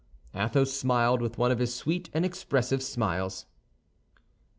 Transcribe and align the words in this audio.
Athos 0.33 0.73
smiled 0.73 1.21
with 1.21 1.37
one 1.37 1.51
of 1.51 1.59
his 1.59 1.75
sweet 1.75 2.09
and 2.11 2.25
expressive 2.25 2.81
smiles. 2.81 3.45